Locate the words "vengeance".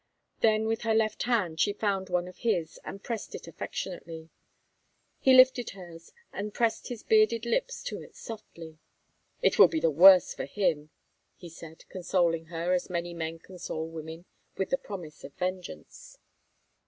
15.35-16.17